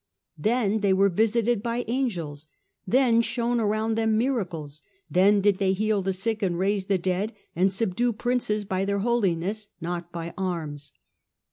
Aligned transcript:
Then 0.39 0.79
they 0.79 0.93
were 0.93 1.09
visited 1.09 1.63
of 1.63 1.83
angels, 1.87 2.47
then 2.87 3.21
shone 3.21 3.59
around 3.59 3.93
them 3.93 4.17
miracles, 4.17 4.81
then 5.11 5.41
did 5.41 5.59
they 5.59 5.73
heal 5.73 6.01
the 6.01 6.11
sick 6.11 6.41
and 6.41 6.57
raise 6.57 6.85
the 6.85 6.97
dead, 6.97 7.33
and 7.55 7.71
subdue 7.71 8.11
Princes 8.13 8.65
by 8.65 8.83
their 8.83 8.97
holiness, 9.05 9.69
not 9.79 10.11
by 10.11 10.33
arms. 10.35 10.91